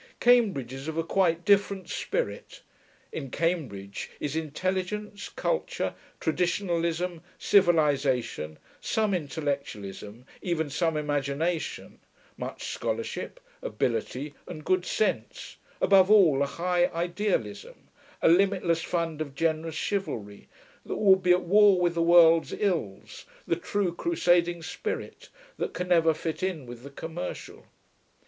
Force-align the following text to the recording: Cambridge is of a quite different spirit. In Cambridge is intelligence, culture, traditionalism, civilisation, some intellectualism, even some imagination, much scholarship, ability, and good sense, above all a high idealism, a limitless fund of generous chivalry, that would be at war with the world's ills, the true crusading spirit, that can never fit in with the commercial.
Cambridge 0.19 0.73
is 0.73 0.87
of 0.87 0.97
a 0.97 1.03
quite 1.03 1.45
different 1.45 1.87
spirit. 1.87 2.63
In 3.11 3.29
Cambridge 3.29 4.09
is 4.19 4.35
intelligence, 4.35 5.29
culture, 5.29 5.93
traditionalism, 6.19 7.21
civilisation, 7.37 8.57
some 8.79 9.13
intellectualism, 9.13 10.25
even 10.41 10.71
some 10.71 10.97
imagination, 10.97 11.99
much 12.35 12.73
scholarship, 12.73 13.39
ability, 13.61 14.33
and 14.47 14.65
good 14.65 14.87
sense, 14.87 15.57
above 15.79 16.09
all 16.09 16.41
a 16.41 16.47
high 16.47 16.87
idealism, 16.87 17.87
a 18.23 18.27
limitless 18.27 18.81
fund 18.81 19.21
of 19.21 19.35
generous 19.35 19.75
chivalry, 19.75 20.47
that 20.83 20.97
would 20.97 21.21
be 21.21 21.31
at 21.31 21.43
war 21.43 21.79
with 21.79 21.93
the 21.93 22.01
world's 22.01 22.53
ills, 22.53 23.25
the 23.45 23.55
true 23.55 23.93
crusading 23.93 24.63
spirit, 24.63 25.29
that 25.57 25.75
can 25.75 25.89
never 25.89 26.11
fit 26.15 26.41
in 26.41 26.65
with 26.65 26.81
the 26.81 26.89
commercial. 26.89 27.67